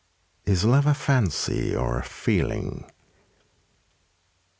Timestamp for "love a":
0.65-0.95